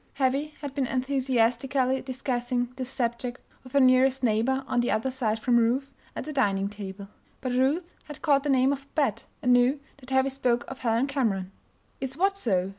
Heavy 0.13 0.55
had 0.61 0.73
been 0.73 0.87
enthusiastically 0.87 2.01
discussing 2.01 2.73
this 2.75 2.89
subject 2.89 3.39
with 3.63 3.73
her 3.73 3.79
nearest 3.79 4.23
neighbor 4.23 4.63
on 4.65 4.79
the 4.79 4.89
other 4.89 5.11
side 5.11 5.37
from 5.37 5.57
Ruth, 5.57 5.91
at 6.15 6.23
the 6.23 6.33
dining 6.33 6.69
table. 6.69 7.07
But 7.39 7.51
Ruth 7.51 7.85
had 8.05 8.23
caught 8.23 8.41
the 8.41 8.49
name 8.49 8.73
of 8.73 8.87
"Babette" 8.95 9.25
and 9.43 9.53
knew 9.53 9.79
that 9.99 10.09
Heavy 10.09 10.31
spoke 10.31 10.65
of 10.67 10.79
Helen 10.79 11.05
Cameron. 11.05 11.51
"Is 11.99 12.17
what 12.17 12.35
so?" 12.39 12.69